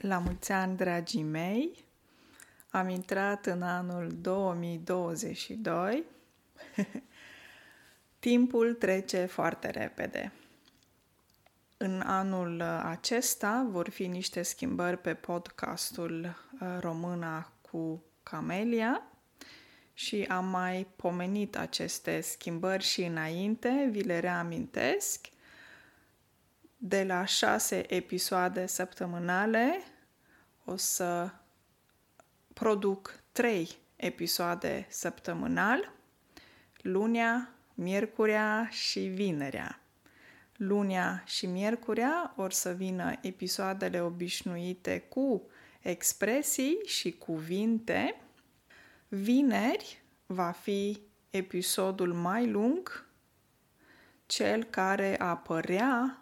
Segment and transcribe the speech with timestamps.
[0.00, 1.84] La mulți ani, dragii mei!
[2.70, 6.04] Am intrat în anul 2022.
[8.18, 10.32] Timpul trece foarte repede.
[11.76, 16.24] În anul acesta vor fi niște schimbări pe podcastul
[16.60, 19.02] uh, Româna cu Camelia
[19.92, 25.26] și am mai pomenit aceste schimbări și înainte, vi le reamintesc–
[26.82, 29.82] de la șase episoade săptămânale
[30.64, 31.30] o să
[32.52, 35.92] produc trei episoade săptămânal,
[36.76, 39.80] lunea, miercurea și vinerea.
[40.56, 45.46] Lunea și miercurea or să vină episoadele obișnuite cu
[45.80, 48.20] expresii și cuvinte.
[49.08, 53.06] Vineri va fi episodul mai lung,
[54.26, 56.19] cel care apărea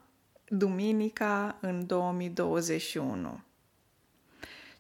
[0.48, 3.40] duminica în 2021.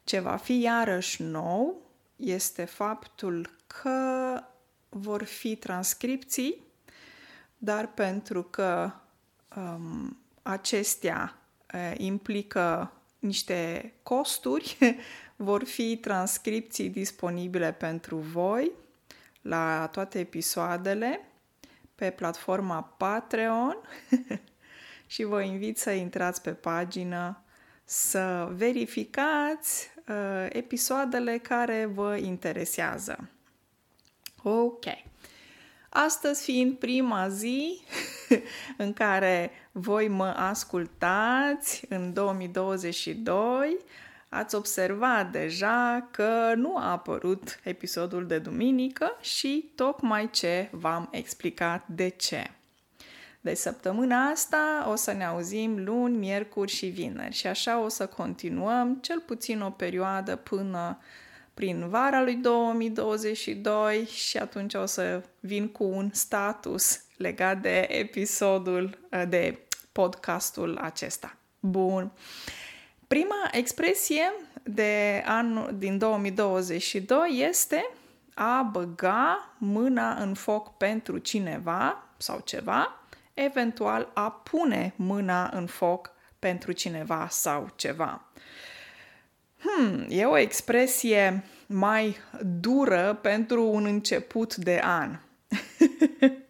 [0.04, 4.40] Ce va fi iarăși nou este faptul că
[4.88, 6.64] vor fi transcripții,
[7.58, 8.92] dar pentru că
[9.56, 11.38] um, acestea
[11.74, 14.78] uh, implică niște costuri,
[15.36, 18.70] vor fi transcripții disponibile pentru voi
[19.42, 21.20] la toate episoadele
[21.94, 23.76] pe platforma Patreon
[25.08, 27.42] și vă invit să intrați pe pagină
[27.84, 33.28] să verificați uh, episoadele care vă interesează.
[34.42, 34.84] Ok.
[35.88, 37.80] Astăzi fiind prima zi
[38.76, 43.76] în care voi mă ascultați în 2022,
[44.28, 51.86] ați observat deja că nu a apărut episodul de duminică și tocmai ce v-am explicat
[51.86, 52.50] de ce.
[53.48, 58.06] Deci săptămâna asta o să ne auzim luni, miercuri și vineri și așa o să
[58.06, 60.98] continuăm cel puțin o perioadă până
[61.54, 68.98] prin vara lui 2022 și atunci o să vin cu un status legat de episodul,
[69.28, 69.58] de
[69.92, 71.36] podcastul acesta.
[71.60, 72.12] Bun.
[73.06, 74.32] Prima expresie
[74.62, 77.90] de anul din 2022 este
[78.34, 82.97] a băga mâna în foc pentru cineva sau ceva
[83.44, 88.22] eventual a pune mâna în foc pentru cineva sau ceva.
[89.58, 95.18] Hmm, e o expresie mai dură pentru un început de an.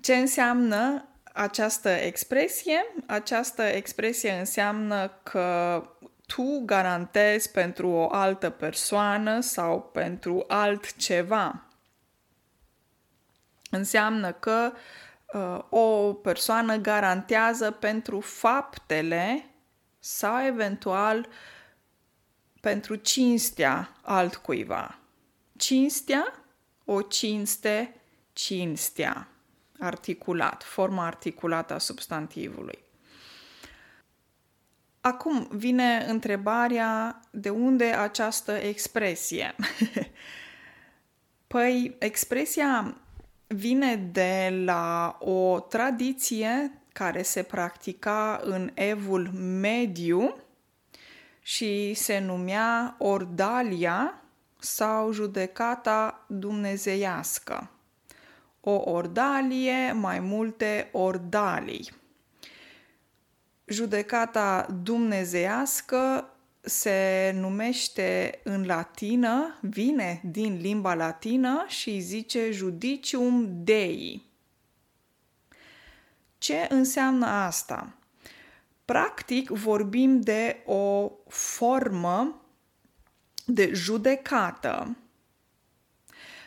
[0.00, 2.86] Ce înseamnă această expresie?
[3.06, 5.82] Această expresie înseamnă că
[6.26, 11.66] tu garantezi pentru o altă persoană sau pentru altceva
[13.74, 14.72] Înseamnă că
[15.32, 19.50] uh, o persoană garantează pentru faptele
[19.98, 21.28] sau eventual
[22.60, 24.98] pentru cinstea altcuiva.
[25.56, 26.44] Cinstea,
[26.84, 28.00] o cinste,
[28.32, 29.28] cinstea.
[29.78, 32.78] Articulat, forma articulată a substantivului.
[35.00, 39.54] Acum vine întrebarea de unde această expresie.
[41.52, 43.01] păi, expresia
[43.52, 49.30] vine de la o tradiție care se practica în evul
[49.60, 50.36] mediu
[51.42, 54.22] și se numea ordalia
[54.58, 57.70] sau judecata dumnezeiască.
[58.60, 61.90] O ordalie, mai multe ordalii.
[63.64, 66.31] Judecata dumnezeiască
[66.64, 74.22] se numește în latină, vine din limba latină și zice judicium dei.
[76.38, 77.96] Ce înseamnă asta?
[78.84, 82.42] Practic vorbim de o formă
[83.46, 84.96] de judecată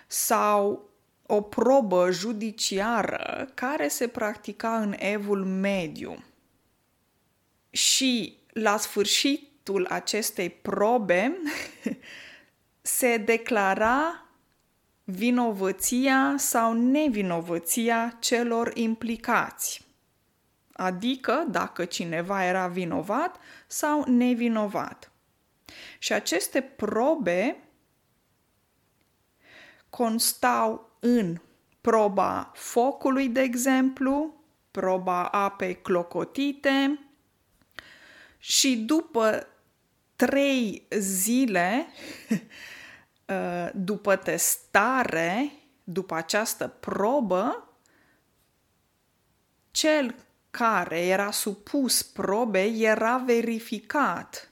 [0.08, 0.90] sau
[1.26, 6.24] o probă judiciară care se practica în evul mediu.
[7.70, 11.38] Și la sfârșit efectul acestei probe
[12.82, 14.26] se declara
[15.04, 19.86] vinovăția sau nevinovăția celor implicați.
[20.74, 25.12] Adică dacă cineva era vinovat sau nevinovat.
[26.00, 27.58] Și aceste probe
[29.90, 31.42] constau în
[31.82, 37.00] proba focului, de exemplu, proba apei clocotite
[38.38, 39.48] și după
[40.16, 41.88] trei zile
[43.28, 45.52] uh, după testare,
[45.84, 47.70] după această probă,
[49.72, 50.16] cel
[50.52, 54.50] care era supus probei era verificat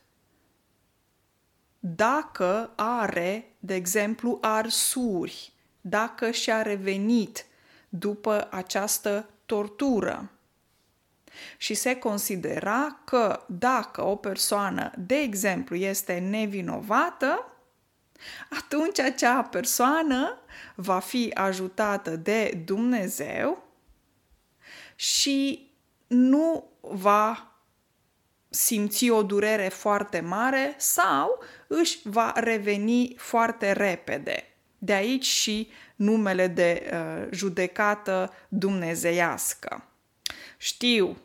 [1.86, 7.46] dacă are, de exemplu, arsuri, dacă și-a revenit
[7.90, 10.32] după această tortură.
[11.58, 17.54] Și se considera că dacă o persoană, de exemplu, este nevinovată,
[18.50, 20.38] atunci acea persoană
[20.76, 23.64] va fi ajutată de Dumnezeu
[24.96, 25.72] și
[26.08, 27.54] nu va
[28.50, 34.48] simți o durere foarte mare sau își va reveni foarte repede.
[34.78, 39.88] De aici și numele de uh, judecată dumnezeiască.
[40.58, 41.16] Știu, uh,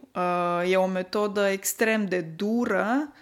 [0.65, 3.13] e o metodă extrem de dură,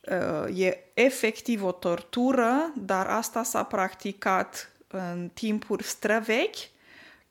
[0.00, 6.70] uh, e efectiv o tortură, dar asta s-a practicat în timpuri străvechi,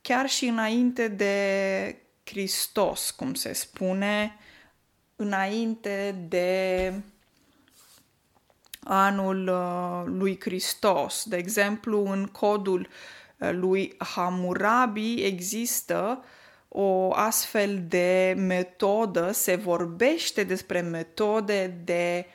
[0.01, 4.37] chiar și înainte de Hristos, cum se spune,
[5.15, 6.93] înainte de
[8.83, 11.23] anul uh, lui Hristos.
[11.25, 12.87] De exemplu, în codul
[13.37, 16.23] uh, lui Hammurabi există
[16.79, 22.25] o astfel de metodă, se vorbește despre metode de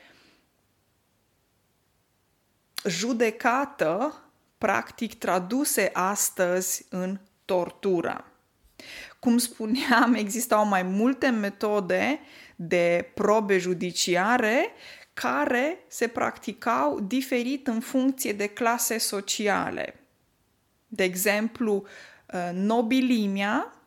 [2.85, 4.21] judecată,
[4.57, 8.31] practic traduse astăzi în tortură.
[9.19, 12.19] Cum spuneam, existau mai multe metode
[12.55, 14.71] de probe judiciare
[15.13, 19.99] care se practicau diferit în funcție de clase sociale.
[20.87, 21.83] De exemplu,
[22.33, 23.77] uh, nobilimea,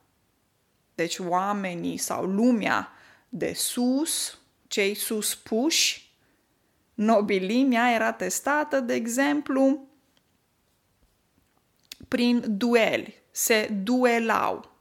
[0.97, 2.93] deci oamenii sau lumea
[3.29, 6.15] de sus, cei sus puși,
[6.95, 9.89] nobilimea era testată, de exemplu,
[12.09, 13.15] prin dueli.
[13.31, 14.77] Se duelau,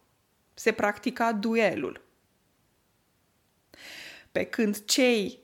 [0.53, 2.01] se practica duelul.
[4.31, 5.39] Pe când cei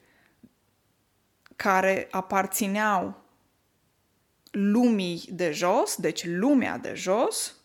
[1.55, 3.23] care aparțineau
[4.51, 7.55] lumii de jos, deci lumea de jos,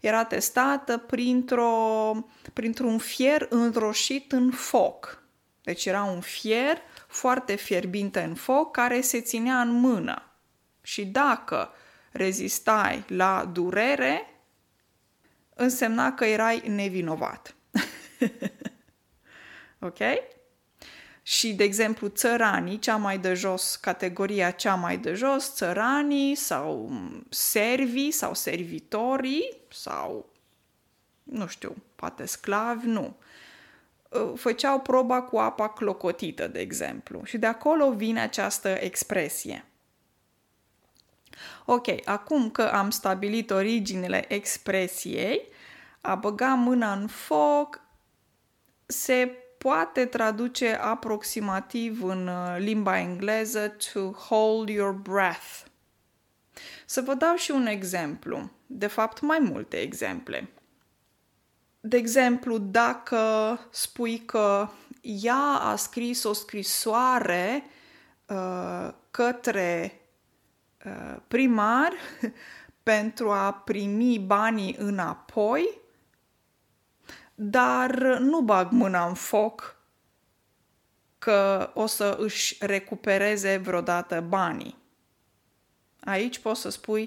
[0.00, 2.12] era testată printr-o,
[2.52, 5.22] printr-un fier înroșit în foc.
[5.62, 6.78] Deci era un fier
[7.08, 10.22] foarte fierbinte în foc care se ținea în mână.
[10.82, 11.70] Și dacă
[12.12, 14.40] rezistai la durere,
[15.54, 17.54] însemna că erai nevinovat.
[19.88, 19.98] ok?
[21.28, 26.90] Și, de exemplu, țăranii, cea mai de jos, categoria cea mai de jos, țăranii sau
[27.28, 30.28] servii sau servitorii sau,
[31.22, 33.16] nu știu, poate sclavi, nu.
[34.12, 37.24] Ă, făceau proba cu apa clocotită, de exemplu.
[37.24, 39.64] Și de acolo vine această expresie.
[41.64, 45.48] Ok, acum că am stabilit originele expresiei,
[46.00, 47.80] a băga mâna în foc
[48.86, 55.64] se poate traduce aproximativ în uh, limba engleză to hold your breath.
[56.86, 60.48] Să vă dau și un exemplu, de fapt mai multe exemple.
[61.80, 63.18] De exemplu, dacă
[63.70, 64.68] spui că
[65.00, 67.64] ea a scris o scrisoare
[68.26, 70.00] uh, către
[70.84, 71.92] uh, primar
[72.82, 75.80] pentru a primi banii înapoi,
[77.38, 79.76] dar nu bag mâna în foc
[81.18, 84.76] că o să își recupereze vreodată banii.
[86.04, 87.02] Aici poți să spui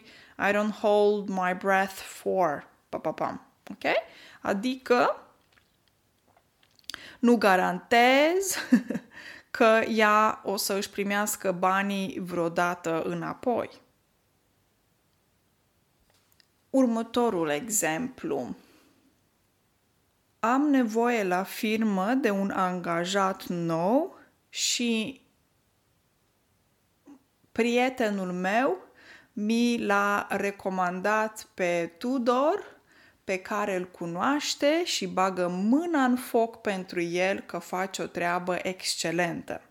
[0.49, 3.41] I don't hold my breath for pa, pa, pa.
[3.71, 3.91] Ok?
[4.41, 5.23] Adică
[7.19, 8.55] nu garantez
[9.51, 13.69] că ea o să își primească banii vreodată înapoi.
[16.69, 18.55] Următorul exemplu
[20.39, 24.19] am nevoie la firmă de un angajat nou
[24.49, 25.21] și
[27.51, 28.77] prietenul meu
[29.33, 32.77] mi l-a recomandat pe Tudor,
[33.23, 38.57] pe care îl cunoaște și bagă mâna în foc pentru el că face o treabă
[38.61, 39.61] excelentă.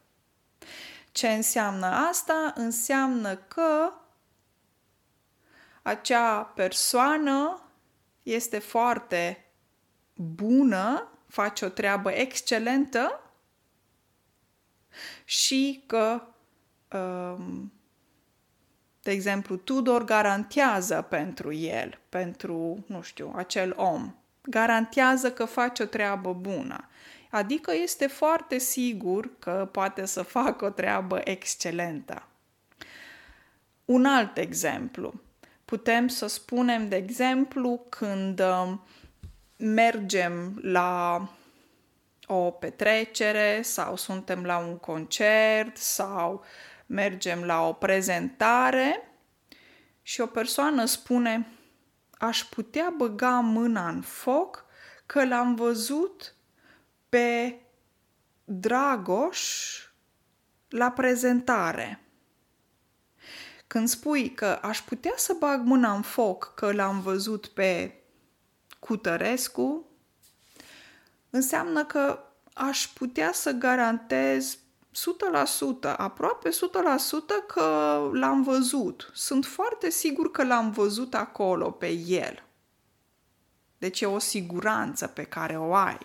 [1.13, 2.53] Ce înseamnă asta?
[2.55, 3.93] Înseamnă că
[5.83, 7.63] acea persoană
[8.23, 9.48] este foarte
[10.19, 13.21] bună, face o treabă excelentă
[15.25, 16.23] și că,
[16.99, 17.73] um,
[19.03, 24.15] de exemplu, Tudor garantează pentru el, pentru, nu știu, acel om.
[24.43, 26.89] Garantează că face o treabă bună.
[27.31, 32.27] Adică este foarte sigur că poate să facă o treabă excelentă.
[33.85, 35.15] Un alt exemplu.
[35.65, 38.73] Putem să spunem, de exemplu, când uh,
[39.59, 41.23] mergem la
[42.27, 46.45] o petrecere sau suntem la un concert sau
[46.87, 49.13] mergem la o prezentare
[50.03, 51.47] și o persoană spune
[52.19, 54.65] aș putea băga mâna în foc
[55.07, 56.35] că l-am văzut
[57.09, 57.59] pe
[58.45, 59.73] Dragoș
[60.69, 62.01] la prezentare.
[63.67, 67.99] Când spui că aș putea să bag mâna în foc că l-am văzut pe
[68.89, 69.87] Cutărescu,
[71.31, 72.19] înseamnă că
[72.55, 74.59] aș putea să garantez
[75.85, 76.53] 100%, aproape 100%
[77.47, 79.11] că l-am văzut.
[79.15, 82.43] Sunt foarte sigur că l-am văzut acolo pe el.
[83.79, 85.99] Deci e o siguranță pe care o ai.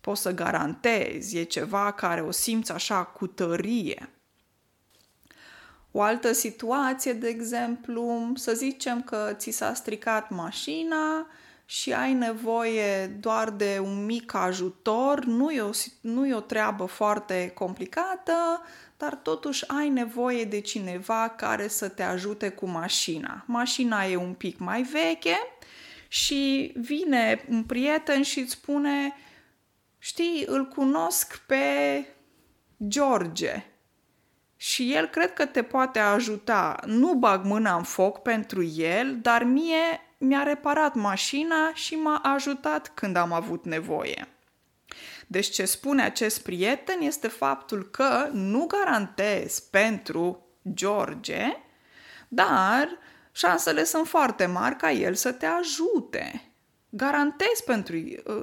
[0.00, 4.12] Poți să garantezi, e ceva care o simți așa cu tărie.
[5.90, 11.26] O altă situație, de exemplu, să zicem că ți s-a stricat mașina
[11.70, 15.70] și ai nevoie doar de un mic ajutor, nu e o,
[16.00, 18.62] nu e o treabă foarte complicată,
[18.96, 23.44] dar totuși ai nevoie de cineva care să te ajute cu mașina.
[23.46, 25.36] Mașina e un pic mai veche
[26.08, 29.14] și vine un prieten și îți spune
[29.98, 31.64] știi, îl cunosc pe
[32.88, 33.64] George
[34.60, 36.76] și el cred că te poate ajuta.
[36.86, 42.90] Nu bag mâna în foc pentru el, dar mie mi-a reparat mașina și m-a ajutat
[42.94, 44.28] când am avut nevoie.
[45.26, 51.56] Deci ce spune acest prieten este faptul că nu garantez pentru George,
[52.28, 52.88] dar
[53.32, 56.52] șansele sunt foarte mari ca el să te ajute.
[56.88, 57.96] Garantez pentru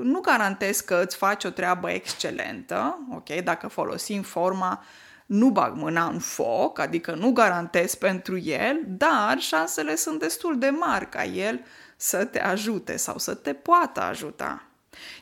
[0.04, 4.84] nu garantez că îți faci o treabă excelentă, ok, dacă folosim forma
[5.26, 10.70] nu bag mâna în foc, adică nu garantez pentru el, dar șansele sunt destul de
[10.70, 11.66] mari ca el
[11.96, 14.64] să te ajute sau să te poată ajuta.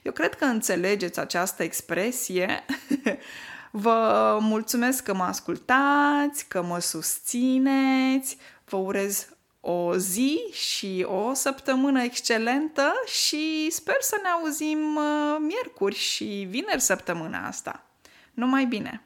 [0.01, 2.65] Eu cred că înțelegeți această expresie.
[3.71, 8.37] Vă mulțumesc că mă ascultați, că mă susțineți.
[8.65, 9.27] Vă urez
[9.59, 16.81] o zi și o săptămână excelentă și sper să ne auzim uh, miercuri și vineri
[16.81, 17.85] săptămâna asta.
[18.33, 19.01] Numai bine!